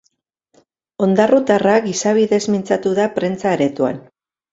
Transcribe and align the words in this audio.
Ondarrutarra 1.07 1.75
gizabidez 1.83 2.39
mintzatu 2.55 2.95
da 3.01 3.05
prentsa 3.19 3.53
aretoan. 3.59 4.01